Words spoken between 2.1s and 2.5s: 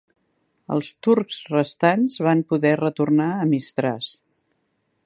van